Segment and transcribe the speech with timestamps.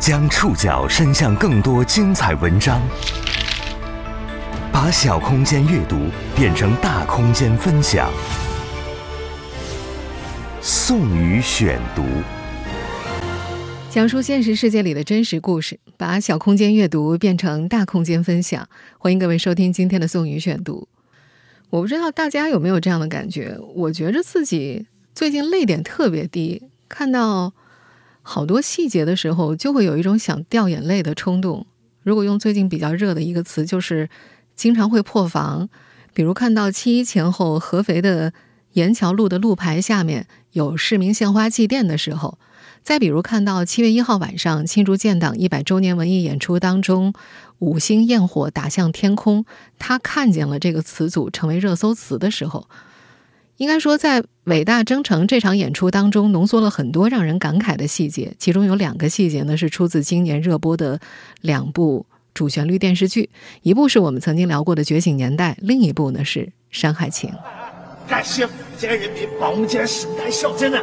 [0.00, 2.80] 将触角伸向更多精彩文章，
[4.72, 6.06] 把小空间阅读
[6.36, 8.08] 变成大空间分享。
[10.62, 12.04] 宋宇选读，
[13.90, 18.68] 讲述现实世界里的真实故事，把小空间阅读变成大空间分享。
[18.98, 20.86] 欢迎各位收听今天的宋宇选读。
[21.70, 23.58] 我不知道大家有没有这样的感觉？
[23.74, 27.52] 我觉着自己最近泪点特别低，看到。
[28.30, 31.66] 好多细节的时候，就会有一种想掉眼泪的冲动。
[32.02, 34.10] 如果用最近比较热的一个词，就是
[34.54, 35.70] 经常会破防。
[36.12, 38.34] 比如看到七一前后合肥的
[38.74, 42.38] 沿桥路的路牌下面有市民献花祭奠的时候，
[42.82, 47.14] 再比如看到七月一号晚上庆祝建党一百周年文艺演出当中，
[47.60, 49.46] 五星焰火打向天空，
[49.78, 52.68] 他看见了这个词组成为热搜词的时候。
[53.58, 58.32] 应该说，在《伟大征程》这场演出当中，浓缩了很多让人感慨的细节。
[58.38, 61.00] 其中有两个细节呢，是出自今年热播的
[61.40, 63.28] 两部主旋律电视剧，
[63.62, 67.28] 一部是我们曾经聊过的《觉醒年代》，另一部呢是《山海情》。
[68.08, 70.80] 感谢福建人民帮我们建生态小镇啊！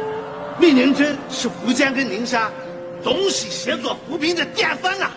[0.60, 2.52] 美宁镇是福建跟宁夏
[3.02, 5.16] 东西协作扶贫的典范啊！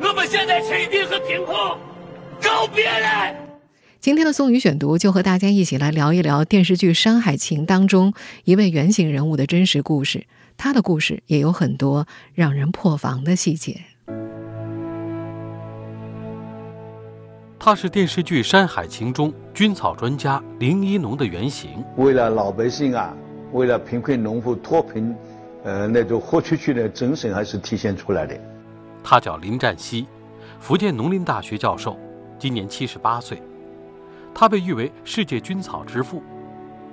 [0.00, 1.56] 我们现在吃一定和贫困
[2.40, 3.49] 告别了。
[4.00, 10.24] 今天的宋宇选读就和大家一起来聊一聊电视剧《山海情》当中一位原型人物的真实故事。
[10.56, 13.78] 他的故事也有很多让人破防的细节。
[17.58, 21.68] 他是电视剧《山海情》中军草专家林一农的原型。
[21.98, 23.14] 为了老百姓啊，
[23.52, 25.14] 为了贫困农户脱贫，
[25.62, 28.34] 呃，那种豁出去的精神还是体现出来的。
[29.04, 30.06] 他叫林占西，
[30.58, 31.98] 福建农林大学教授，
[32.38, 33.38] 今年七十八岁。
[34.34, 36.22] 他被誉为世界菌草之父，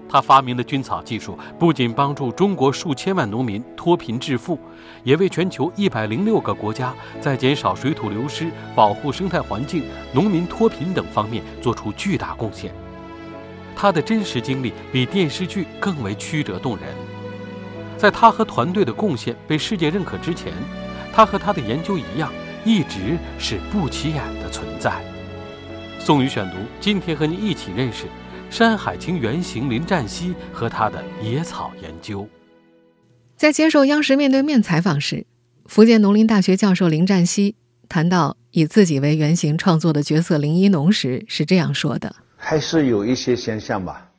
[0.09, 4.59] 他发明的菌草技术不仅帮助中国数千万农民脱贫致富，
[5.03, 12.73] 也为全球一百零六个国家在减少水土流失、保护生态环境、农民脱贫等方面做出巨大贡献。
[13.75, 16.85] 他的真实经历比电视剧更为曲折动人。
[17.95, 20.53] 在他和团队的贡献被世界认可之前，
[21.13, 22.31] 他和他的研究一样，
[22.63, 25.01] 一直是不起眼的存在。
[25.99, 28.05] 宋宇选读，今天和您一起认识
[28.49, 32.25] 《山海情》原型林占西和他的野草研究。
[33.35, 35.25] 在接受央视面对面采访时，
[35.65, 37.55] 福建农林大学教授林占西
[37.89, 44.09] 谈到以自己为原型创作的角色林一农时，是这样说的：“还是有一些现象吧，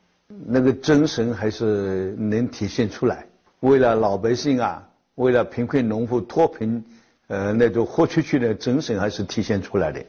[0.47, 3.25] 那个精神还是能体现出来。
[3.60, 6.84] 为了老百姓啊，为了贫困农户脱贫，
[7.28, 10.05] 呃，那种豁出去的精神还是体现出来的。”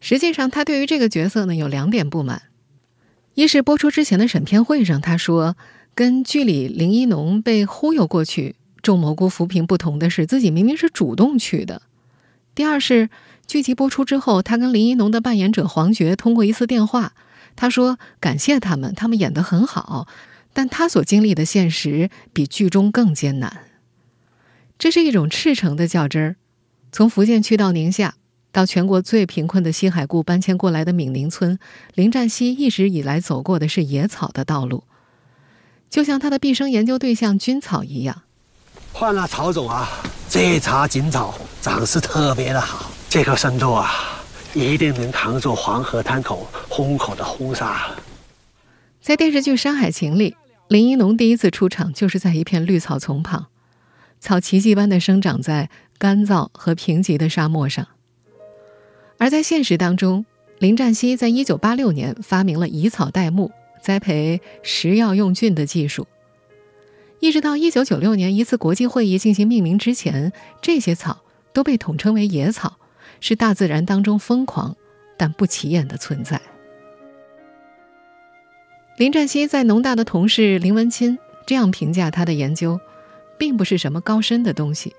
[0.00, 2.42] 实际上，他对于这个角色呢有两点不满：
[3.34, 5.56] 一是播出之前的审片会上，他说
[5.94, 11.82] 跟剧里林一农被忽悠过去种蘑菇扶贫不同的是，自己明明是主动去的；
[12.54, 13.10] 第二是
[13.46, 17.12] 剧集播出之后，他跟林一农的扮演者黄觉通过一次电话，
[17.54, 20.08] 他说感谢他们，他们演得很好，
[20.54, 23.64] 但他所经历的现实比剧中更艰难。
[24.78, 26.36] 这是一种赤诚的较真儿，
[26.90, 28.14] 从福建去到宁夏。
[28.52, 31.58] 到全国最贫困的西海固搬迁过来的闽宁村，
[31.94, 34.84] 林占西一直以来走过的是野草的道路，
[35.88, 38.22] 就像他的毕生研究对象菌草一样。
[38.92, 39.88] 换了草种啊，
[40.28, 43.88] 这茬锦草长势特别的好，这个深度啊，
[44.52, 47.88] 一定能扛住黄河滩口轰口的轰沙。
[49.00, 53.46] 在电视剧《山海情》里，林一农第一次出场就是在一片绿草丛旁，
[54.18, 57.86] 草奇迹般的生长在干燥和贫瘠的沙漠上。
[59.20, 60.24] 而在现实当中，
[60.60, 66.06] 林占西在一九八六年发明了以草代木、栽培食药用菌的技术。
[67.18, 70.32] 一直到一九九六年一次国际会议进行命名之前，
[70.62, 71.20] 这些草
[71.52, 72.78] 都被统称为野草，
[73.20, 74.74] 是大自然当中疯狂
[75.18, 76.40] 但不起眼的存在。
[78.96, 82.80] 林占西在农大的同事林文钦这样评价他的研究，
[83.36, 84.96] 并不是什么高深的东西。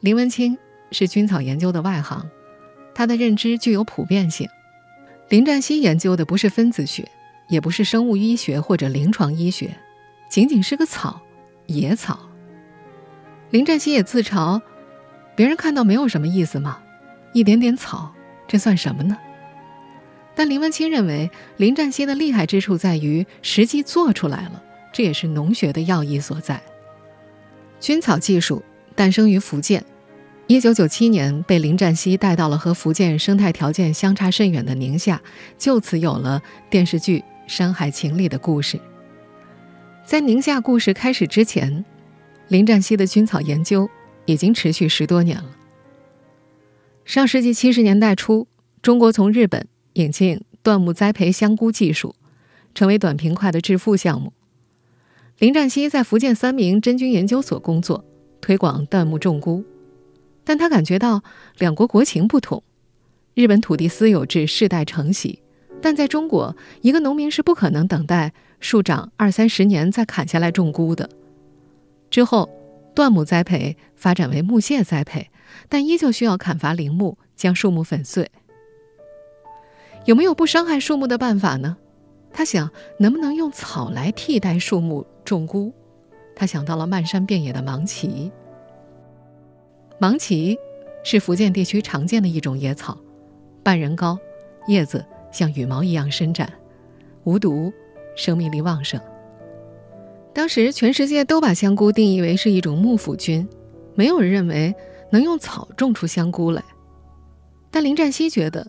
[0.00, 0.58] 林文清
[0.92, 2.30] 是菌草研究的外行。
[3.00, 4.46] 他的认知具有普遍性。
[5.30, 7.10] 林占西研究的不是分子学，
[7.48, 9.74] 也不是生物医学或者临床医学，
[10.28, 11.18] 仅仅是个草，
[11.64, 12.20] 野草。
[13.48, 14.60] 林占西也自嘲，
[15.34, 16.82] 别人看到没有什么意思吗？
[17.32, 18.12] 一点点草，
[18.46, 19.16] 这算什么呢？
[20.34, 24.62] 但林文清认为，林占西的厉害之处在于实际做出来了，
[24.92, 26.60] 这也是农学的要义所在。
[27.80, 28.62] 菌草技术
[28.94, 29.82] 诞生于福建。
[30.50, 35.22] 一九九七年，被林占西带到了和福建生态条件相差甚远的宁夏，
[35.56, 38.76] 就此有了电视剧《山海情》里的故事。
[40.04, 41.84] 在宁夏故事开始之前，
[42.48, 43.88] 林占西的菌草研究
[44.24, 45.56] 已经持续十多年了。
[47.04, 48.48] 上世纪七十年代初，
[48.82, 52.16] 中国从日本引进椴木栽培香菇技术，
[52.74, 54.32] 成为短平快的致富项目。
[55.38, 58.04] 林占西在福建三明真菌研究所工作，
[58.40, 59.64] 推广椴木种菇，
[60.50, 61.22] 但他感觉到
[61.58, 62.64] 两国国情不同，
[63.34, 65.40] 日本土地私有制世代承袭，
[65.80, 71.08] 但在中国，一个农民是不可能等待树长二三十年再砍下来种菇的。
[72.10, 72.50] 之后，
[72.96, 75.30] 椴木栽培发展为木屑栽培，
[75.68, 78.28] 但依旧需要砍伐林木，将树木粉碎。
[80.04, 81.76] 有没有不伤害树木的办法呢？
[82.32, 82.68] 他想，
[82.98, 85.72] 能不能用草来替代树木种菇？
[86.34, 88.32] 他想到了漫山遍野的芒萁。
[90.00, 90.56] 芒萁
[91.04, 92.96] 是福建地区常见的一种野草，
[93.62, 94.18] 半人高，
[94.66, 96.50] 叶子像羽毛一样伸展，
[97.24, 97.70] 无毒，
[98.16, 98.98] 生命力旺盛。
[100.32, 103.46] 当时全世界都把香菇定义为是一种幕府菌，
[103.94, 104.74] 没有人认为
[105.10, 106.64] 能用草种出香菇来。
[107.70, 108.66] 但林占西觉得，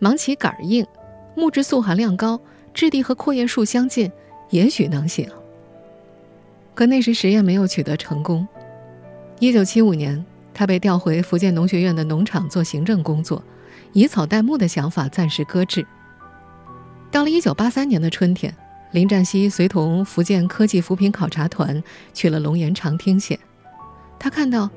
[0.00, 0.84] 芒萁杆硬，
[1.36, 2.40] 木质素含量高。
[2.74, 4.10] 质地和阔叶树相近，
[4.50, 5.28] 也许能行。
[6.74, 8.46] 可那时实验没有取得成功。
[9.40, 10.24] 一九七五年，
[10.58, 13.40] 他被调回福建农学院的农场做行政工作，
[13.92, 15.86] 以草代木的想法暂时搁置。
[17.12, 18.52] 到了一九八三年的春天，
[18.90, 21.80] 林占西随同福建科技扶贫考察团
[22.12, 23.38] 去了龙岩长汀县，
[24.18, 24.68] 他看到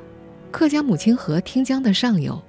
[0.51, 2.39] 客家母亲河汀江的上游，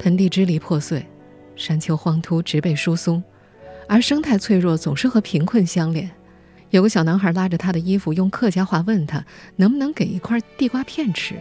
[0.00, 1.06] 盆地支离破碎，
[1.54, 3.22] 山丘荒秃，植被疏松。
[3.88, 6.10] 而生态脆弱总是和贫困相连。
[6.70, 9.24] 有个小男孩拉着他的衣服，用客家话问他
[9.54, 11.36] 能不能给一块地瓜片吃。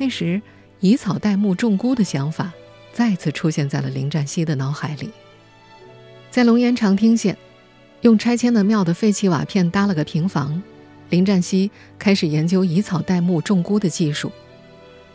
[0.00, 0.40] 那时，
[0.80, 2.50] 以草代木种菇的想法
[2.90, 5.10] 再次出现在了林占西的脑海里。
[6.30, 7.36] 在龙岩长汀县，
[8.00, 10.62] 用拆迁的庙的废弃瓦片搭了个平房，
[11.10, 14.32] 林占西开始研究以草代木种菇的技术。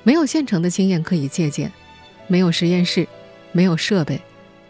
[0.04, 1.72] 没有现成的经验可以借鉴，
[2.28, 3.08] 没有实验室，
[3.52, 4.22] 没有设备。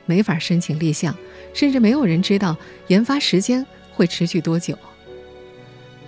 [0.06, 1.14] 没法申请立项，
[1.54, 2.56] 甚至没有人知道
[2.88, 4.78] 研发时间会持续多久。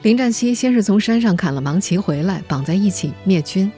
[0.02, 3.70] 林占西先是从山上砍了芒萁回来，绑在一起灭菌，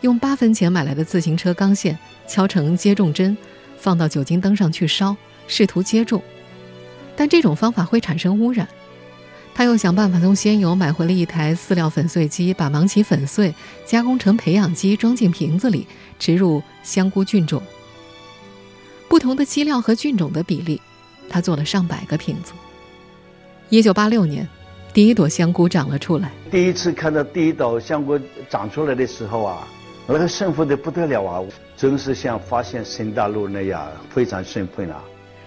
[0.00, 3.36] 用八分钱买来的自行车钢线敲成接种针，
[3.76, 5.16] 放到酒精灯上去烧，
[5.46, 6.22] 试图接种。
[7.16, 8.68] 但这种方法会产生污染。
[9.54, 13.52] 他又想办法从仙游买回了一台饲料粉碎机，把芒萁粉碎，
[13.84, 15.84] 加工成培养基，装进瓶子里，
[16.16, 17.60] 植入香菇菌种。
[19.08, 20.80] 不同的基料和菌种的比例，
[21.28, 22.52] 他做了上百个瓶子。
[23.68, 24.48] 一九八六年，
[24.94, 26.30] 第一朵香菇长了出来。
[26.52, 28.16] 第一次看到第一朵香菇
[28.48, 29.66] 长出来的时候啊，
[30.10, 31.44] 那个兴奋的不得了啊，
[31.76, 35.04] 真是像发现新大陆那样，非常兴奋啊。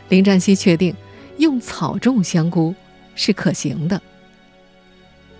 [0.09, 0.95] 林占西确定，
[1.37, 2.75] 用草种香菇
[3.15, 3.99] 是可行的。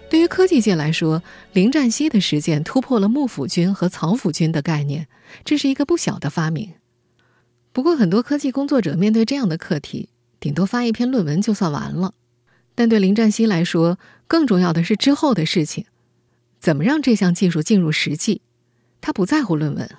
[0.09, 1.21] 对于科技界来说，
[1.53, 5.07] 林占西的实践突破了幕府菌和草府菌的概念，
[5.45, 6.74] 这是一个不小的发明。
[7.71, 10.09] 不过，很多科技工作者面对这样的课题，
[10.39, 12.15] 顶多发一篇论文就算完了。
[12.74, 15.85] 但对林占西来说，更重要的是之后的事情，
[16.59, 18.41] 怎么让这项技术进入实际？
[19.01, 19.89] 他不在乎论文。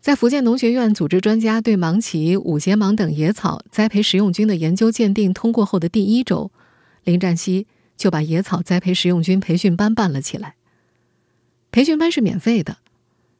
[0.00, 6.50] 在福建农学院组织专家对芒萁、五节芒等野草栽培食用菌的研究鉴定通过后的第一周，
[7.04, 10.56] 林占西就把野草栽培食用菌培训班办了起来。
[11.70, 12.78] 培训班是免费的，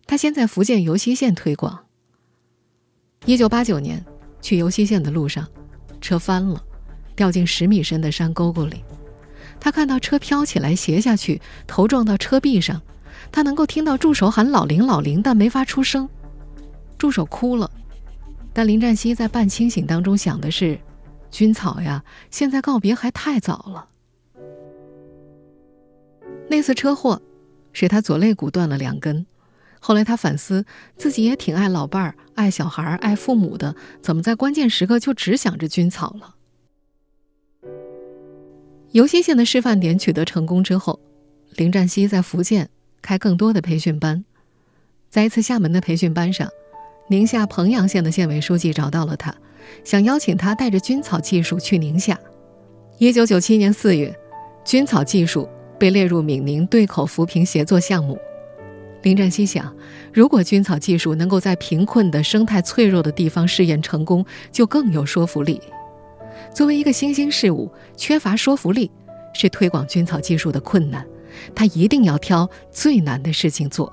[0.07, 1.87] 他先在福建尤溪县推广。
[3.27, 4.05] 一九八九年，
[4.41, 5.49] 去尤溪县的路上，
[6.01, 6.65] 车翻了，
[7.17, 8.85] 掉进十米深的山沟沟里。
[9.59, 12.81] 他看到车飘起来，斜下去，头撞到车壁上。
[13.31, 16.09] 他能够听到助手喊“老林，老林”，但没法出声。
[16.99, 17.71] 助手哭了，
[18.53, 20.79] 但林占西在半清醒当中想的是：
[21.31, 23.89] 军草呀，现在告别还太早了。
[26.49, 27.23] 那次车祸，
[27.73, 29.25] 使他左肋骨断了两根。
[29.81, 30.65] 后来他反思，
[30.97, 36.37] 自己也挺爱老伴儿、爱小孩、爱父母的，怎么在关键时刻就只想着军草了？
[38.93, 41.01] 尤溪县的示范点取得成功之后，
[41.57, 42.71] 林占西在福建
[43.03, 44.25] 开更多的培训班。
[45.11, 46.49] 在一次厦门的培训班上，
[47.09, 49.35] 宁夏彭阳县的县委书记找到了他，
[49.85, 52.19] 想邀请他带着菌草技术去宁夏。
[52.99, 54.15] 一九九七年四月，
[54.65, 58.19] 菌草技术被列入闽宁对口扶贫协作项目。
[59.03, 59.75] 林占西想，
[60.15, 65.61] 如果菌草技术能够在贫困的、生态脆弱的地方试验成功，就更有说服力。
[66.55, 68.91] 作为一个新兴事物，缺乏说服力
[69.35, 71.05] 是推广菌草技术的困难。
[71.55, 73.93] 他一定要挑最难的事情做。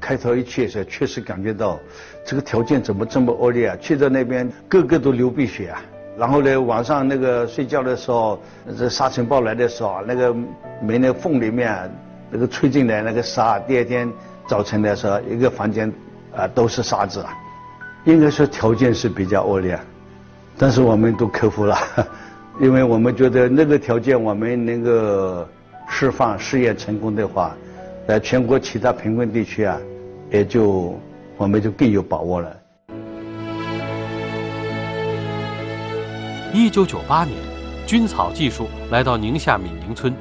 [0.00, 1.78] 开头一去的时候，确实感觉到
[2.24, 3.76] 这个条件怎么这么恶劣啊！
[3.80, 5.82] 去到那边，个个都流鼻血啊。
[6.16, 8.40] 然后呢，晚上那个睡觉的时候，
[8.78, 10.34] 这沙尘暴来的时候，那个
[10.82, 11.90] 门的缝里面。
[12.32, 14.08] 那个吹进来那个沙，第二天
[14.46, 15.92] 早晨的时候，一个房间
[16.32, 17.36] 啊都是沙子啊，
[18.04, 19.76] 应该说条件是比较恶劣，
[20.56, 21.76] 但是我们都克服了，
[22.62, 25.44] 因为我们觉得那个条件我们能够
[25.90, 27.54] 释放试验成功的话，
[28.06, 29.76] 在全国其他贫困地区啊，
[30.30, 30.98] 也就
[31.36, 32.56] 我们就更有把握了。
[36.54, 37.36] 一九九八年，
[37.86, 40.14] 菌草技术来到宁夏闽宁村。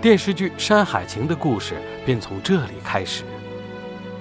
[0.00, 1.74] 电视剧《山海情》的故事
[2.06, 3.22] 便从这里开始，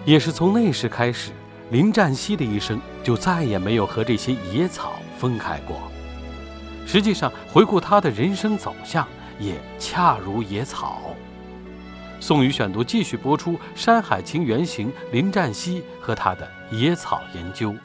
[0.04, 1.32] 也是从那时开始，
[1.70, 5.82] 林占西的一生就再也没有和这些野草分开过。
[6.86, 9.08] 实际上，回顾他的人生走向，
[9.42, 11.16] 也恰如野草。
[12.20, 17.76] 宋宇选读继续播出《山海情》原型林占西和他的野草研究。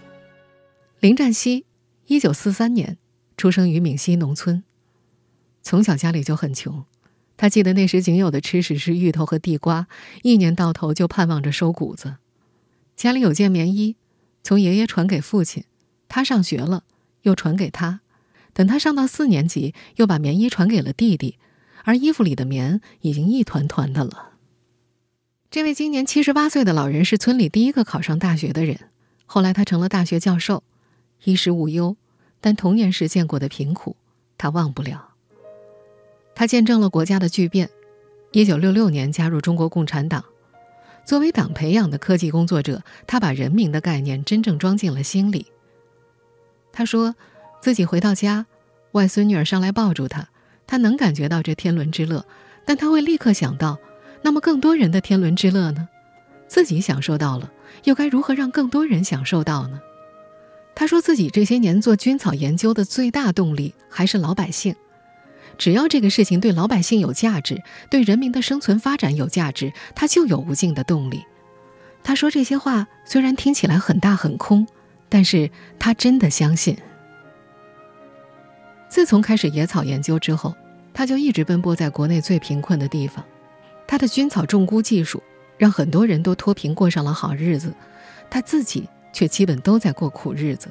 [1.00, 1.64] 林占西，
[2.06, 2.98] 一九四三年
[3.38, 4.62] 出生于闽西农村，
[5.62, 6.84] 从小家里就很穷。
[7.38, 9.88] 他记得那时仅有的吃食是芋头和地瓜，
[10.22, 12.16] 一年到头就盼望着收谷子。
[12.94, 13.96] 家里有件棉衣，
[14.42, 15.64] 从爷爷传给父亲，
[16.08, 16.84] 他上学了，
[17.22, 18.00] 又传给他。
[18.52, 21.38] 等他上到四年级，又把棉衣传给了弟弟，
[21.86, 24.32] 而衣服里的棉已经一团团的了。
[25.52, 28.90] 这位今年七十八岁的老人是村里第一个考上大学的人，
[29.24, 30.64] 后来他成了大学教授，
[31.22, 31.96] 衣食无忧，
[32.40, 33.94] 但童年时见过的贫苦，
[34.36, 35.10] 他忘不了。
[36.34, 37.70] 他见证了国家的巨变，
[38.32, 40.24] 一九六六年加入中国共产党。
[41.04, 45.46] 作为党培养的科技工作者，他把人民的概念真正装进了心里。
[46.72, 47.14] 他说，
[47.60, 48.46] 自己回到家，
[48.90, 50.28] 外孙女儿上来抱住他，
[50.66, 52.24] 他能感觉到这天伦之乐，
[52.64, 53.78] 但他会立刻想到，
[54.22, 55.88] 那么更多人的天伦之乐呢？
[56.48, 57.50] 自己享受到了，
[57.84, 59.80] 又该如何让更多人享受到呢？
[60.74, 64.74] 他说自己这些年做菌草研究的最大动力还是老百姓。
[65.56, 71.24] 只要这个事情对老百姓有价值，对人民的生存发展有价值，他就有无尽的动力。
[72.04, 74.66] 他说这些话虽然听起来很大很空，
[75.08, 76.76] 但是他真的相信。
[78.88, 80.54] 自从开始野草研究之后，
[80.94, 83.24] 他就一直奔波在国内最贫困的地方。
[83.86, 85.22] 他的菌草种菇技术
[85.58, 87.72] 让很多人都脱贫过上了好日子，
[88.30, 90.68] 他自己却基本都在过苦日子。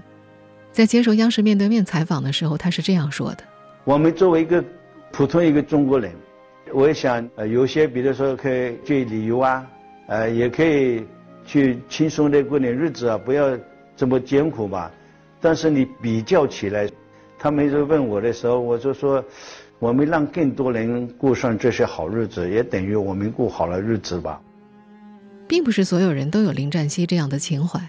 [0.71, 3.43] 在接受央视面对面采访的时候，他是这样说的。
[3.83, 4.63] 我们作为一个
[5.11, 6.11] 普通一个中国人，
[6.73, 9.65] 我也想，呃，有些比如说可以去旅游啊，
[10.07, 11.05] 呃，也可以
[11.45, 13.57] 去轻松的过点日子啊，不要
[13.95, 14.91] 这么艰苦吧。
[15.39, 16.89] 但是你比较起来，
[17.37, 19.23] 他们就问我的时候，我就说，
[19.79, 24.41] 我们让更多人过上这些好日子，也等于我们过好了日子吧。
[25.47, 27.79] 并不是所有人都有林占西这样的情怀，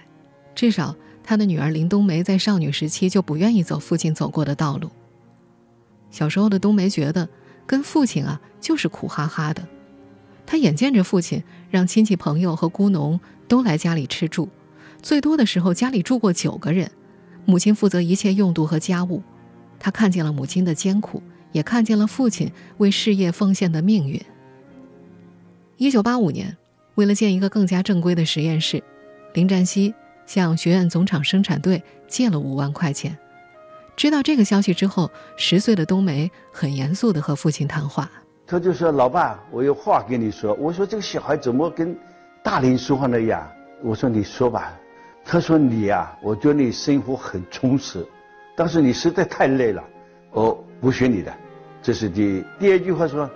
[0.54, 4.90] 至少他的女儿林冬梅在少女时期就不愿意走父亲走过的道路。
[6.10, 7.26] 小时候的冬梅觉得，
[7.66, 9.66] 跟父亲啊就是苦哈哈的。
[10.44, 14.48] 她眼见着父亲让亲戚朋友和孤农都来家里吃住，
[15.00, 16.90] 最多的时候家里住过九个人，
[17.46, 19.22] 母亲负责一切用度和家务。
[19.78, 24.20] 他看见了母亲的艰苦，也看见了父亲为事业奉献的命运。
[25.76, 26.56] 一九八五年，
[26.94, 28.82] 为了建一个更加正规的实验室，
[29.34, 33.16] 林占西向学院总厂生产队借了五万块钱。
[33.94, 38.10] 知道这个消息之后，十岁的冬梅很严肃地和父亲谈话。
[38.46, 41.96] 他就说：“老爸，我有话跟你说。”我说：“这个小孩怎么跟
[42.42, 43.50] 大人说话呢呀？”
[43.82, 44.78] 我说：“你说吧。”
[45.24, 48.06] 他说：“你呀，我觉得你生活很充实，
[48.56, 49.84] 但是你实在太累了，
[50.32, 51.32] 我不学你的。”
[51.82, 52.44] 这是第一。
[52.58, 53.30] 第二句话说：“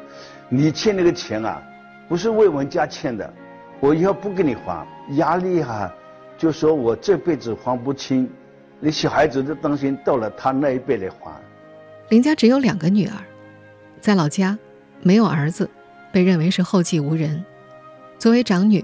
[0.48, 1.62] 你欠那个钱啊，
[2.08, 3.32] 不是为我们家欠的，
[3.78, 5.92] 我以后不给你还，压力哈，
[6.36, 8.28] 就说我这辈子还不清。”
[8.82, 11.30] 你小孩子都担心到了他那一辈来还。
[12.08, 13.14] 林家只有两个女儿，
[14.00, 14.58] 在老家
[15.02, 15.68] 没有儿子，
[16.10, 17.44] 被认为是后继无人。
[18.18, 18.82] 作为长女，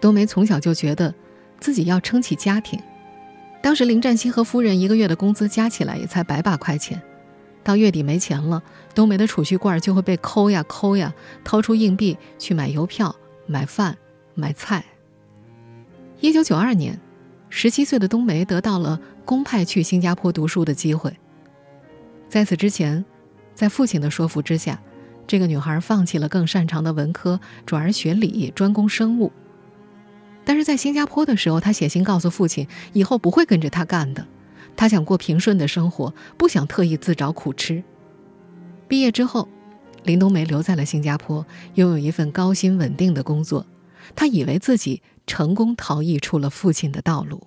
[0.00, 1.14] 冬梅从小就觉得
[1.60, 2.80] 自己要撑起家庭。
[3.64, 7.00] 当时林占西和夫人一个月的工资加起来也才百把块钱，
[7.62, 8.62] 到月底没钱了，
[8.94, 13.16] 冬梅的储蓄罐就会被抠呀抠呀，掏出硬币去买邮票、
[13.46, 13.96] 买饭、
[14.34, 14.84] 买菜。
[16.20, 17.00] 一九九二年。
[17.48, 21.16] 十七岁的冬梅得到了公派去新加坡读书的机会。
[22.28, 23.02] 在此之前，
[23.54, 24.78] 在父亲的说服之下，
[25.26, 29.32] 这个女孩放弃了更擅长的文科，转而学理，专攻生物。
[30.44, 34.26] 但是在新加坡的时候，他写信告诉父亲，以后不会跟着他干的。
[34.76, 37.82] 他想过平顺的生活，不想特意自找苦吃。
[38.88, 39.48] 毕业之后，
[40.02, 43.66] 林冬梅留在了新加坡，拥有一份高薪稳定的工作。
[44.14, 45.02] 她以为自己。
[45.26, 47.42] 成功逃逸出了父亲的道路。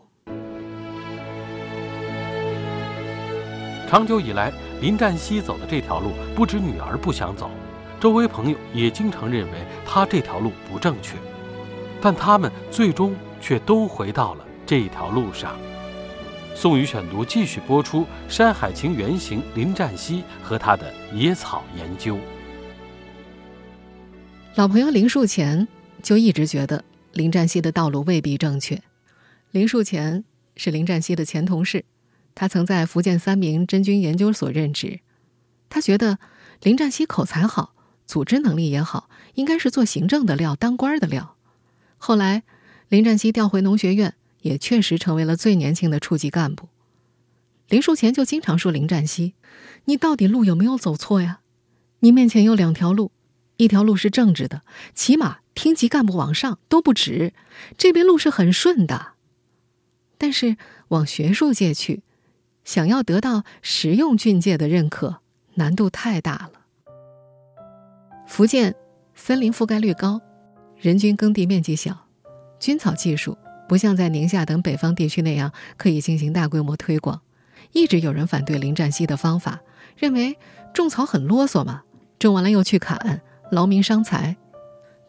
[3.88, 4.52] 长久以来，
[4.82, 7.52] 林占西走的这条路，不止女儿不想走，
[8.00, 11.18] 周围朋友也经常认为他这条路不正确，
[12.02, 15.58] 但他们最终却都回到了这一条路上。
[16.56, 22.18] 宋宇选读继续播出《山海情》原型林占西和他的野草研究。
[24.56, 25.68] 老朋友林树前
[26.02, 28.82] 就一直觉得林占西的道路未必正确。
[29.52, 30.24] 林树前
[30.56, 31.86] 是林占西的前同事，
[32.34, 35.00] 他曾在福建三明真菌研究所任职。
[35.70, 36.18] 他觉得
[36.64, 37.76] 林占西口才好，
[38.08, 41.37] 组织能力也好，应该是做行政的料，当官的料。
[41.98, 42.44] 后来，
[42.90, 44.16] 林占西调回农学院。
[44.42, 46.70] 也确实成为了最年轻的处级干部。
[47.68, 49.34] 林树前就经常说：“林占西，
[49.86, 51.42] 你到底路有没有走错呀？
[52.00, 53.12] 你面前有两条路，
[53.58, 54.62] 一条路是正直的，
[54.94, 57.34] 起码厅级干部往上都不止；
[57.78, 59.14] 这边路是很顺的，
[60.18, 60.56] 但是
[60.90, 62.04] 往学术界去，
[62.64, 65.18] 想要得到实用军界的认可，
[65.56, 66.62] 难度太大了。
[68.26, 68.76] 福建
[69.14, 70.22] 森林覆盖率高，
[70.80, 71.96] 人均耕地面积小，
[72.60, 77.20] 菌草技术。”不像在宁夏等北方地区那样可以进行大规模推广，
[77.74, 79.60] 一直有人反对林占西的方法，
[79.98, 80.38] 认为
[80.74, 81.82] 种草很啰嗦嘛，
[82.18, 84.38] 种完了又去砍，劳民伤财。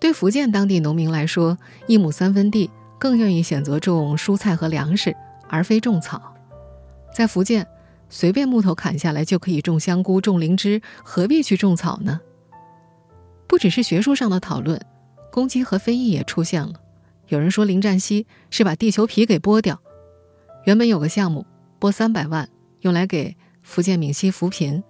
[0.00, 1.56] 对福建当地农民来说，
[1.86, 5.14] 一亩三分地更愿意选择种蔬菜和粮食，
[5.48, 6.34] 而非种草。
[7.14, 7.64] 在福建，
[8.08, 12.20] 随便木头砍下来就可以种香菇、种灵芝，何必去种草呢？
[13.46, 14.84] 不只是学术上的讨论，
[15.30, 16.74] 攻击和非议也出现了。
[17.28, 19.80] 有人说林占西是把地球皮给剥掉，
[20.64, 21.46] 原本有个项目
[21.78, 22.48] 拨三百万
[22.80, 24.82] 用来给福建闽西扶贫，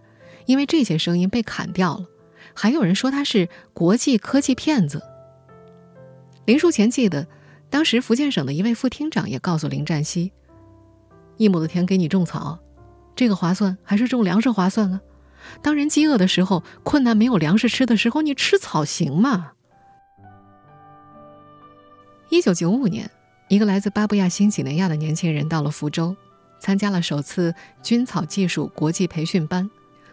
[0.47, 2.07] 因为这些声音被砍掉了。
[2.54, 5.02] 还有人说他是国际科技骗子。
[6.45, 7.26] 林树前记得，
[7.68, 10.33] 当时福建省的一位副厅长也告诉林占西
[11.37, 12.59] ：“一亩的田给你种草，
[13.14, 15.00] 这个划算还是种粮食划算啊？
[15.61, 19.52] 当人饥饿的时候，困难没有粮食吃的时候，你吃草行吗？”
[22.30, 23.11] 一九九五年，
[23.49, 26.14] 一个来自巴布亚新几内亚的年轻人到了福州，
[26.61, 29.68] 参加了首次菌草技术国际培训班。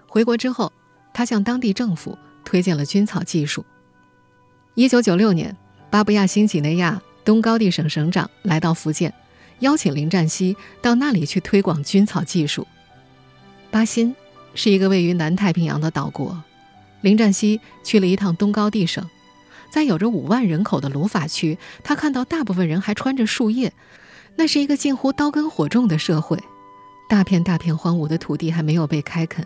[0.07, 0.71] 回国之后，
[1.13, 3.65] 他向当地政府推荐了菌草技术。
[4.75, 5.57] 一九九六年，
[5.89, 9.13] 巴布亚新几内亚东高地省省长来到福建，
[9.59, 12.65] 邀请林占西到那里去推广菌草技术。
[13.69, 14.15] 巴新
[14.53, 16.41] 是一个位于南太平洋的岛国，
[17.01, 19.05] 林占西去了一趟东高地省。
[19.69, 23.73] 在有着五万人口的鲁法区，他看到大部分人还穿着树叶，
[24.35, 26.37] 那是一个近乎刀耕火种的社会，
[27.09, 29.45] 大片大片荒芜的土地还没有被开垦。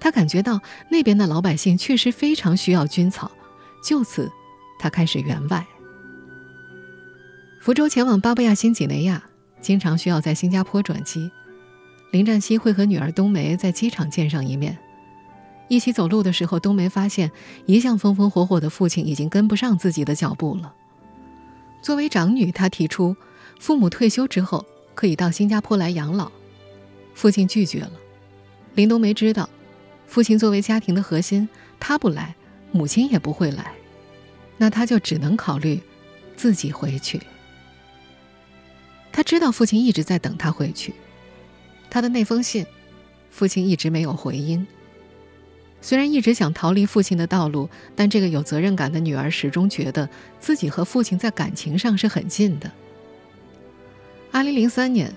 [0.00, 3.30] 他感觉到那边的老百姓确实非常需要军草，
[3.84, 4.30] 就此，
[4.78, 5.64] 他开始援外。
[7.60, 9.22] 福州前往巴布亚新几内亚，
[9.60, 11.30] 经常需要在新加坡转机，
[12.10, 14.76] 林占西会和女儿冬梅在机场见上一面。
[15.68, 17.30] 一起走路的时候，冬梅发现
[17.66, 20.72] 一向风风火火的父亲已经跟不上自己的脚步了。
[21.82, 23.16] 作为长女，她提出
[23.58, 26.30] 父母退休之后可以到新加坡来养老，
[27.14, 27.92] 父亲拒绝了。
[28.74, 29.48] 林冬梅知道，
[30.06, 31.48] 父亲作为家庭的核心，
[31.80, 32.34] 他不来，
[32.70, 33.72] 母亲也不会来，
[34.56, 35.80] 那他就只能考虑
[36.36, 37.20] 自己回去。
[39.12, 40.94] 他知道父亲一直在等他回去，
[41.90, 42.66] 他的那封信，
[43.30, 44.66] 父亲一直没有回音。
[45.86, 52.68] 虽然一直想逃离父亲的道路，但这个有责任感的女儿始终觉得自己和父亲在感情上是很近的。
[54.32, 55.14] 二零零三年，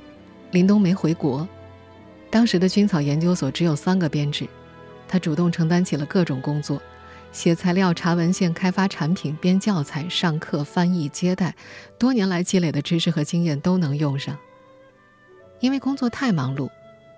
[0.51, 1.47] 林冬梅回国，
[2.29, 4.47] 当时的军草研究所只有三个编制，
[5.07, 6.79] 她主动承担起了各种工作，
[7.31, 11.55] 写材料、查文献、开发产品、编教材、上课、翻译、接待，
[11.97, 14.37] 多年来积累的知识和经验都能用上。
[15.61, 16.69] 因为工作太忙碌，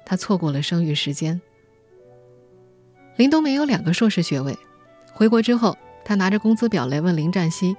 [0.06, 1.42] 她错过了生育时间。
[3.22, 4.58] 林冬梅有两个硕士学位，
[5.14, 7.78] 回国之后，她拿着工资表来问林占西，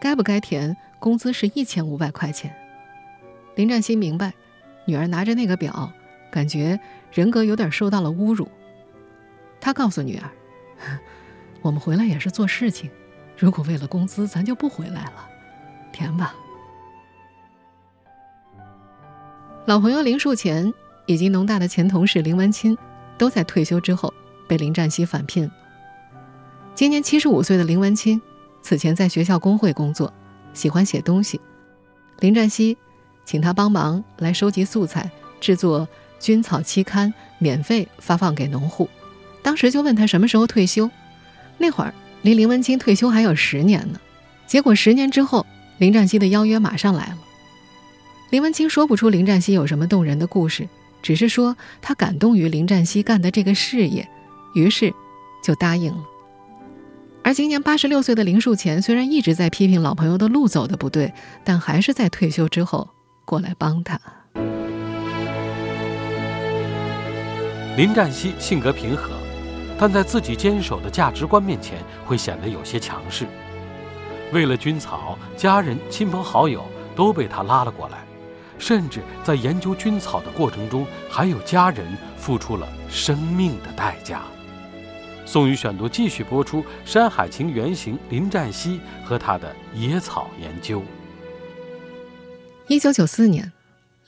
[0.00, 2.52] 该不该填工资是一千五百块钱。
[3.54, 4.32] 林占西明白，
[4.86, 5.92] 女儿拿着那个表，
[6.28, 6.80] 感觉
[7.12, 8.48] 人格有点受到了侮辱。
[9.60, 10.28] 他告诉女儿
[11.62, 12.90] ：“我们回来也是做事情，
[13.38, 15.30] 如果为了工资，咱就不回来了，
[15.92, 16.34] 填吧。”
[19.66, 20.74] 老朋友林树前
[21.06, 22.76] 以及农大的前同事林文清，
[23.16, 24.12] 都在退休之后。
[24.50, 25.48] 被林占西返聘。
[26.74, 28.20] 今年七十五岁的林文清，
[28.60, 30.12] 此前在学校工会工作，
[30.52, 31.40] 喜欢写东西。
[32.18, 32.76] 林占西
[33.24, 35.08] 请他帮忙来收集素材，
[35.40, 38.88] 制作军草期刊，免费发放给农户。
[39.40, 40.90] 当时就问他什么时候退休。
[41.56, 44.00] 那会儿离林文清退休还有十年呢。
[44.48, 45.46] 结果十年之后，
[45.78, 47.18] 林占西的邀约马上来了。
[48.30, 50.68] 林文清说不出林占西有什么动人的故事，
[51.02, 54.08] 只是说他感动于林占西干的这个事业。
[54.54, 54.92] 于是，
[55.42, 56.04] 就答应了。
[57.22, 61.12] 而今年八十六岁的林树前，虽然一直在批评老朋友的路走的不对，
[61.44, 62.88] 但还是在退休之后
[63.24, 64.00] 过来帮他。
[67.76, 69.10] 林占西性格平和，
[69.78, 73.26] 但在自己坚守的价值观面前，会显得有些强势。
[74.32, 76.64] 为了军草，家人、亲朋好友
[76.96, 77.98] 都被他拉了过来，
[78.58, 81.86] 甚至在研究军草的过程中，还有家人
[82.16, 84.22] 付出了生命的代价。
[85.30, 90.82] 宋宇选读继续播出《山海情》原型林占西和他的野草研究。
[92.66, 93.52] 一九九四年，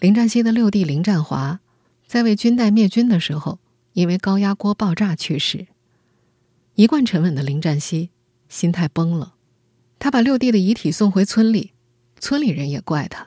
[0.01, 1.61] 林占西的六弟林占华
[2.09, 3.61] 在为军代灭军的时候，
[3.93, 5.69] 因为高压锅爆炸去世。
[6.75, 8.11] 一贯沉稳的林占西
[8.49, 9.35] 心态崩了，
[10.01, 11.71] 他把六弟的遗体送回村里，
[12.19, 13.25] 村里人也怪他。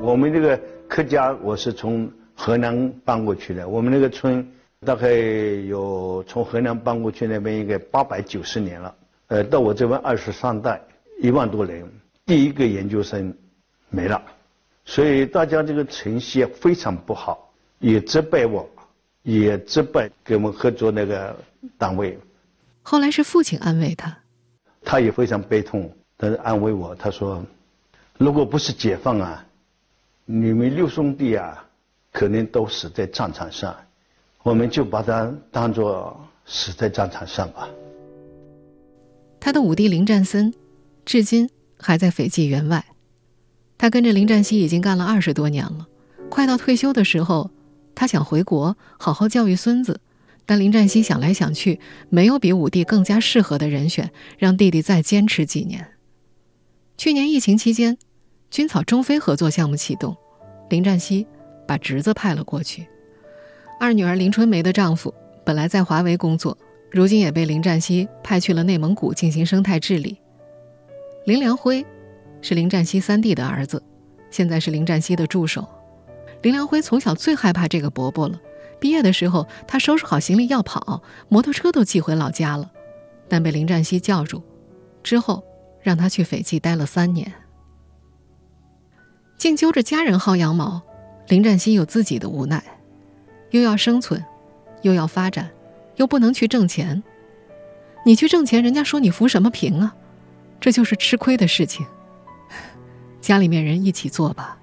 [0.00, 4.44] 我们这个客家，我是从河南搬过去的，我们那个村。
[4.84, 8.94] 大概有从河南搬过去那边应该八百九十年了，
[9.28, 10.80] 呃，到我这边二十三代，
[11.20, 11.90] 一万多人，
[12.26, 13.34] 第一个研究生
[13.88, 14.22] 没了，
[14.84, 18.68] 所以大家这个成绩非常不好，也责备我，
[19.22, 21.34] 也责备跟我们合作那个
[21.78, 22.18] 单位。
[22.82, 24.14] 后来是父亲安慰他，
[24.84, 27.42] 他也非常悲痛，但是安慰我，他说
[28.18, 29.44] ：“如果不是解放啊，
[30.26, 31.64] 你们六兄弟啊，
[32.12, 33.74] 可能都死在战场上。”
[34.46, 37.68] 我们就把他当做死在战场上吧。
[39.40, 40.54] 他的五弟林占森，
[41.04, 42.86] 至今还在斐济员外。
[43.76, 45.88] 他跟着林占西已经干了二十多年了。
[46.30, 47.50] 快到退休的时候，
[47.96, 50.00] 他想回国好好教育孙子，
[50.46, 55.88] 但林占西想来想去，没有比五弟更加适合的人选，让弟弟再坚持几年。
[56.96, 57.98] 去年疫情期间，
[58.48, 60.16] 军草中非合作项目启动，
[60.70, 61.26] 林占西
[61.66, 62.86] 把侄子派了过去。
[63.78, 65.12] 二女儿林春梅的丈夫
[65.44, 66.56] 本来在华为工作，
[66.90, 70.18] 如今也被林占西派去了内蒙古进行生态治理。
[71.26, 71.84] 林良辉
[72.40, 73.82] 是林占西三弟的儿子，
[74.30, 75.66] 现在是林占西的助手。
[76.42, 78.40] 林良辉从小最害怕这个伯伯了。
[78.78, 82.70] 毕业的时候，他收拾好行李要跑，摩托车都寄回老家了，
[83.28, 84.42] 但被林占西叫住，
[85.02, 85.44] 之后
[85.82, 87.32] 让他去斐济待了三年。
[89.36, 90.82] 竟揪着家人薅羊毛，
[91.28, 92.62] 林占西有自己的无奈。
[93.50, 94.22] 又要生存，
[94.82, 95.50] 又要发展，
[95.96, 97.02] 又不能去挣钱。
[98.04, 99.94] 你去挣钱，人家说你扶什么贫啊？
[100.60, 101.86] 这就是吃亏的事情。
[103.20, 104.56] 家里面人一起做吧。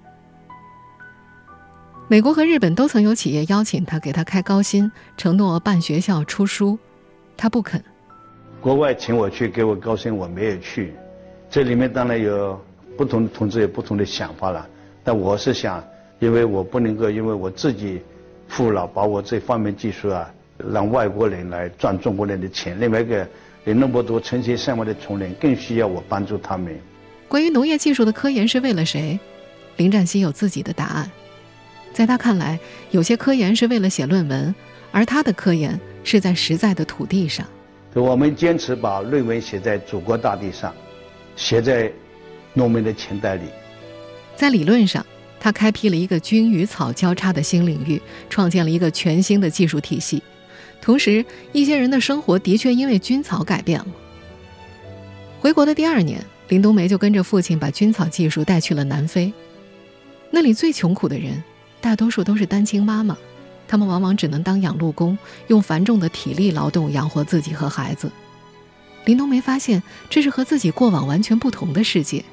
[2.07, 6.77] 美国和日本都曾有企业邀请他，给他开高薪，承诺办学校、出书，
[7.35, 7.83] 他不肯。
[8.61, 10.93] 国外请我去给我高薪，我没有去。
[11.49, 12.59] 这里面当然有
[12.97, 14.67] 不同的同志有不同的想法了，
[15.03, 15.83] 但我是想，
[16.19, 18.01] 因为我不能够因为我自己。
[18.47, 20.31] 富了，把我这方面技术啊，
[20.71, 22.79] 让外国人来赚中国人的钱。
[22.79, 23.27] 另外一个，
[23.65, 26.77] 有那么多成千上万的穷人，更需要我帮助他们。
[27.27, 29.19] 关于农业技术的科研是为了谁？
[29.77, 31.09] 林占西有自己的答案。
[31.91, 32.59] 在他看来，
[32.91, 34.53] 有些科研是为了写论文，
[34.91, 37.45] 而他的科研是在实在的土地上。
[37.95, 40.73] 我们坚持把论文写在祖国大地上，
[41.35, 41.91] 写在
[42.53, 43.45] 农民的钱袋里。
[44.35, 45.03] 在理论上。
[45.43, 50.23] 他开辟了一个菌与草交叉的新领域，创建了一个全新的技术体系。
[50.81, 53.87] 同时，一些人的生活的确因为菌草改变了。
[55.41, 59.33] 回国的第二年，林冬梅就跟着父亲把菌草技术带去了南非。
[60.31, 61.43] 那里最穷苦的人，
[61.81, 63.17] 大多数都是单亲妈妈，
[63.67, 68.09] 他们往往只能当养路工，用繁重的体力劳动养活自己和孩子。
[69.03, 72.23] 林冬梅发现，这是和自己过往完全不同的世界。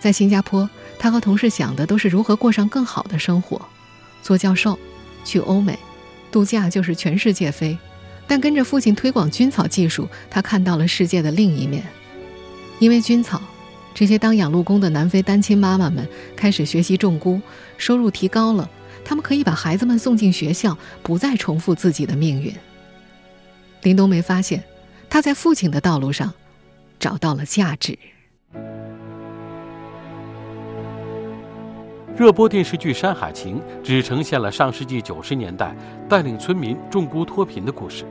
[0.00, 0.68] 在新加坡。
[0.98, 3.60] 他和同事想的都是如何过上更好的生活，
[4.22, 4.78] 做教授，
[5.24, 5.78] 去欧美，
[6.30, 7.78] 度假就是全世界飞。
[8.26, 11.82] 但跟着父亲推广菌草技术，他看到了世界的另一面。
[12.78, 13.40] 因为菌草，
[13.94, 17.40] 这些当养路工的南非单亲妈妈们开始学习种菇，
[17.78, 18.68] 收入提高了，
[19.04, 22.54] 他们可以把孩子们送进学校，不再重复自己的命运。
[23.82, 24.62] 林冬梅发现，
[25.08, 26.32] 她在父亲的道路上
[26.98, 27.98] 找到了价值。
[32.20, 35.74] 热播电视剧《山海情》只呈现了上世纪九十年代
[36.06, 38.04] 带领村民种菇脱贫的故事，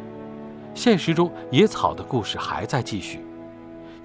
[0.73, 3.23] 现实中野草的故事还在继续。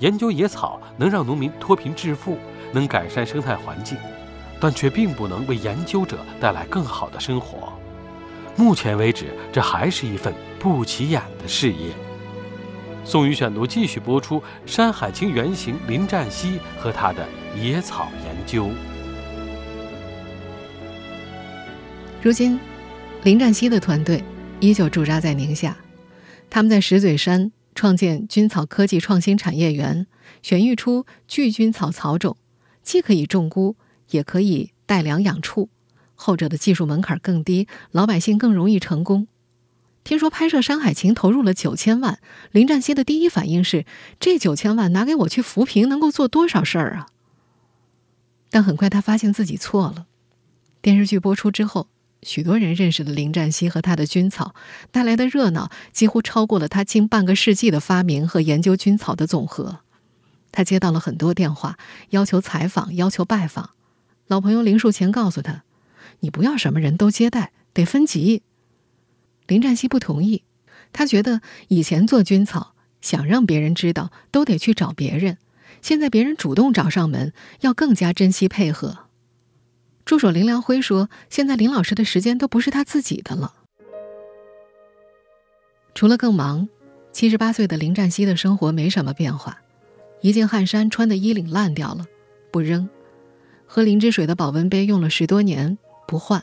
[0.00, 2.36] 研究野草能让农民脱贫致富，
[2.70, 3.96] 能改善生态环境，
[4.60, 7.72] 但却并不能为研究者带来更好的生活。
[8.56, 11.94] 目前为止，这还是一份不起眼的事业。
[13.06, 17.26] 宋宇选读继续播出《山海情》原型林占西和他的
[17.58, 18.68] 野草研究。
[22.24, 22.58] 如今，
[23.22, 24.24] 林占西的团队
[24.58, 25.76] 依旧驻扎在宁夏。
[26.48, 30.06] 他们在石嘴山创建菌草科技创新产业园，
[30.40, 32.38] 选育出巨菌草草种，
[32.82, 33.76] 既可以种菇，
[34.08, 35.68] 也可以带粮养畜。
[36.14, 39.28] 后者的技术门槛更低，老百姓更容易成功。
[40.02, 43.84] 听说拍摄《山海情》投入了九千万，林占西的第一反应是：
[44.18, 47.08] 这九千万拿给我去扶贫，能够做多少事儿啊？
[48.48, 50.06] 但很快他发现自己错了。
[50.80, 51.88] 电视剧播出之后，
[52.24, 54.54] 许多人认识了林占西和他的菌草，
[54.90, 59.80] 带来的热闹几乎超过了他近半个世纪的发明和研究菌草的总和。
[60.50, 61.78] 他接到了很多电话，
[62.10, 63.70] 要求采访，要求拜访。
[64.26, 65.64] 老朋友林树前告诉他
[66.20, 68.42] ：“你不要什么人都接待，得分级。”
[69.46, 70.44] 林占西不同意，
[70.92, 75.38] 他觉得以前做菌草，想让别人知道，都得去找别人。
[75.82, 79.03] 现在别人主动找上门，要更加珍惜配合。
[80.04, 83.54] 助手林良辉说：“现在林老师的时间都不是他自己的了。
[85.94, 86.68] 除了更忙，
[87.12, 89.62] 七十八岁的林占西的生活没什么变化。
[90.20, 92.06] 一件汗衫穿的衣领烂掉了，
[92.50, 92.86] 不扔；
[93.66, 96.42] 喝灵芝水的保温杯用了十多年，不换。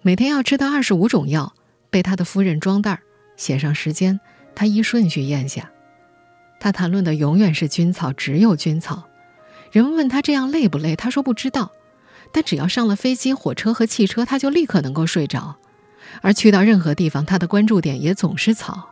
[0.00, 1.54] 每天要吃的二十五种药，
[1.90, 3.00] 被他的夫人装袋
[3.36, 4.18] 写上时间，
[4.54, 5.70] 他依顺序咽下。”
[6.58, 9.02] 他谈论的永远是菌草，只有菌草。
[9.72, 11.72] 人们问他这样累不累，他说不知道。
[12.32, 15.56] 但只要上了飞机、火车和汽车，他就立刻能够睡着。
[16.20, 18.88] 而去到任何地方，他的关注点也总是草。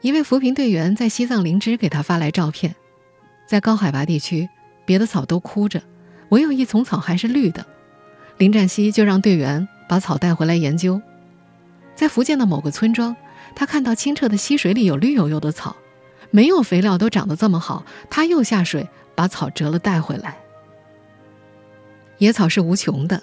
[0.00, 2.74] 一位扶贫队员在西藏林芝给他发来照片，
[3.48, 4.48] 在高海拔地区，
[4.86, 5.82] 别的草都枯着，
[6.30, 7.66] 唯有一丛草还是绿的。
[8.36, 11.02] 林占西就让队员把草带回来研究。
[11.94, 13.14] 在福建的某个村庄。
[13.54, 15.74] 他看到清澈的溪水里有绿油油的草，
[16.30, 17.84] 没有肥料都长得这么好。
[18.08, 20.36] 他又下水把草折了带回来。
[22.18, 23.22] 野草是无穷的，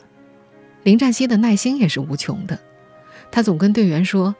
[0.84, 2.60] 林占西的耐心也是无穷的。
[3.32, 4.36] 他总跟队员说：“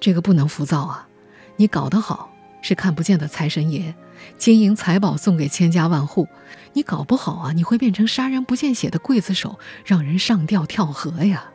[0.00, 1.08] 这个不能浮躁啊，
[1.56, 2.32] 你搞得好
[2.62, 3.94] 是看不见的财神爷，
[4.38, 6.26] 金银财宝送给千家万户；
[6.72, 11.52] 你搞不好啊，你会变成杀人不见血的刽子手，让人上吊跳河呀。”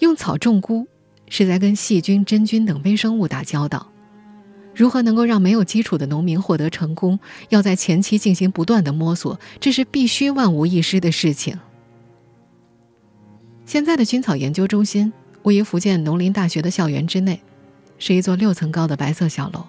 [0.00, 0.86] 用草种菇。
[1.30, 3.92] 是在跟细菌、真菌等微生物打交道。
[4.78, 7.18] 如何能够让没有基础的农民获得成功？
[7.48, 11.58] 要在前期进行不断的摸索，这是必须万无一失的事情。
[13.66, 15.12] 现在的菌草研究中心
[15.42, 17.42] 位于福建农林大学的校园之内，
[17.98, 19.66] 是一座六层高的白色小楼。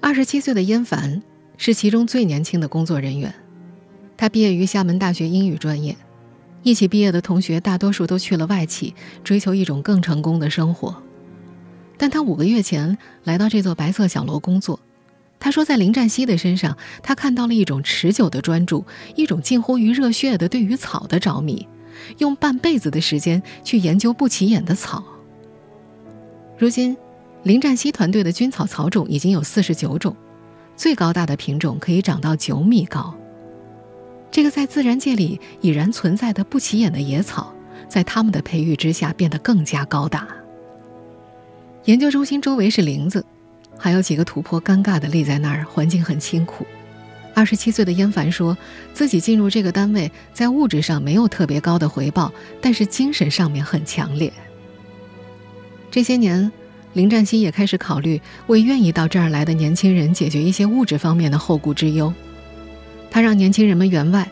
[0.00, 1.22] 二十七岁的燕凡
[1.56, 3.32] 是其中最年轻的工作人员，
[4.16, 5.96] 他毕业于厦门大学英语专业。
[6.64, 11.00] 一起毕业的同学大多数都去了外企，追求一种更成功的生活。
[11.98, 14.78] 但他五个月前来到这座白色小楼工作，
[15.38, 21.68] 他说，在林占西的身上，他看到了一种持久的专注，一种近乎于热血的对于草的着迷，
[22.18, 25.04] 用半辈子的时间去研究不起眼的草。
[26.58, 26.96] 如今，
[27.42, 30.16] 林占西团队的菌草草种已经有四十九种，
[30.74, 33.14] 最高大的品种可以长到九米高。
[34.30, 37.54] 这个在自然界里已然存在的不起眼的野草，
[37.88, 40.26] 在他们的培育之下变得更加高大。
[41.86, 43.24] 研究中心周围是林子，
[43.78, 46.66] 还有几个土坡尴尬地立在那儿，环境很清苦。
[47.32, 48.58] 二十七岁的燕凡说
[48.92, 54.32] 自己进入这个单位，在物质上没有特别高的回报，但是精神上面很强烈。
[55.88, 56.50] 这些年，
[56.92, 62.12] 林占西也开始考虑为愿意到这儿来的年轻人解决一些物质方面的后顾之忧。
[63.12, 64.28] 他让年轻人们员外，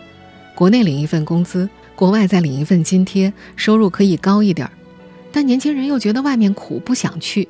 [0.57, 4.73] 国内领一份工资，国外再领一份津贴，收入可以高一点儿
[5.35, 7.49] 但年轻人又觉得外面苦，不想去。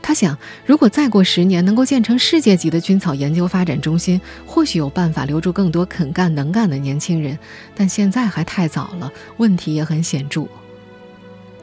[0.00, 7.36] 他想，如果再过十年能够建成世界级的菌草研究发展中心，或许有办法留住更多肯干能干的年轻人。
[7.74, 10.46] 但现在还太早了，问题也很显著。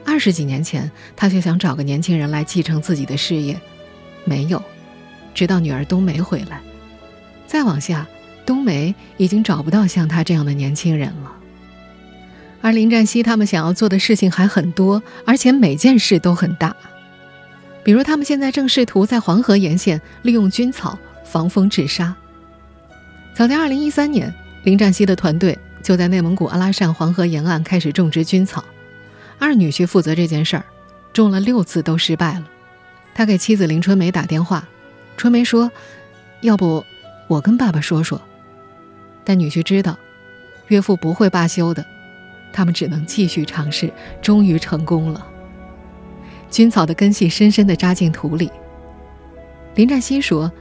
[0.03, 3.57] 二十几年前，他就想找个年轻人来继承自己的事业，
[4.25, 4.61] 没有，
[5.33, 6.59] 直到女儿冬梅回来。
[7.47, 8.05] 再往下。
[8.43, 11.31] 冬梅已经找不到像他这样的年轻人了，
[12.61, 16.75] 而林占西他们想要做的事情还很多，而且每件事都很大。
[17.83, 22.15] 比如，他们现在正试图在黄河沿线利用菌草防风治沙。
[23.33, 28.63] 早在2013年，林占西的团队就在内蒙古阿拉善黄河沿岸开始种植菌草，
[29.39, 30.63] 二女婿负责这件事儿，
[31.11, 32.43] 种了六次都失败了。
[33.15, 34.67] 他给妻子林春梅打电话，
[35.17, 35.71] 春梅说
[36.41, 36.85] ：“要不
[37.27, 38.21] 我跟爸爸说说。”
[39.25, 39.97] 但女婿知道，
[40.67, 41.83] 岳父不会罢休的，
[42.53, 43.91] 他们只能继续尝试。
[44.21, 45.25] 终于成功了。
[46.49, 48.51] 菌草的根系深深地扎进土里。
[49.75, 50.51] 林占西说：“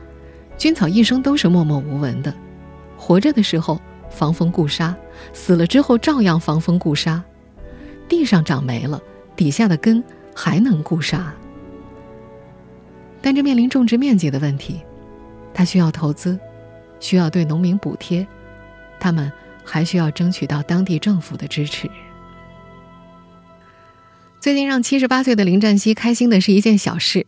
[0.57, 2.33] 菌草一生都是默默无闻的，
[2.96, 4.94] 活着的时候防风固沙，
[5.33, 7.22] 死了之后照样防风固沙。
[8.09, 9.03] 地上长霉了，
[9.35, 10.03] 底下的根
[10.35, 11.35] 还能固沙。
[13.20, 14.81] 但这面临种植面积的问题，
[15.53, 16.38] 他需要投资，
[17.00, 18.26] 需要对农民补贴，
[19.00, 19.31] 他们
[19.70, 21.88] 还需要争取到当地政府的支持。
[24.40, 27.26] 最近让七十八岁的林占西开心的是一件小事。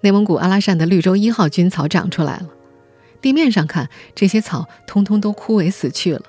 [0.00, 2.48] 内蒙古阿拉善的绿洲一号军草长出来了，
[3.20, 6.22] 地面上看，这些草通通都枯萎死去了。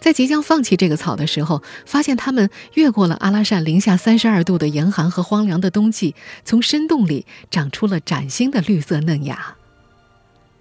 [0.00, 9.56] 在即将放弃这个草的时候，发现它们越过了阿拉善零下三十二度的严寒和荒凉的冬季，从深洞里长出了崭新的绿色嫩芽。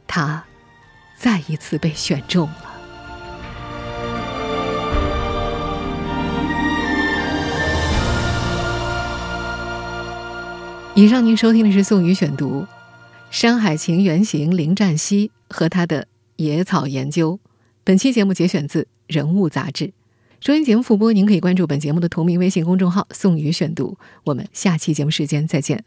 [0.08, 0.46] 他
[1.18, 2.67] 再一次被选中了。
[10.98, 12.62] 以上您收听的是宋宇选读，
[13.30, 16.08] 《山海情原型林占西和他的
[16.38, 17.34] 野草研究》。
[17.84, 19.94] 本期节目节选自《人物》杂志。
[20.40, 23.96] 收音节目复播，您可以关注本节目的同名微信公众号“宋宇选读”。
[24.26, 25.86] 我们下期节目时间再见。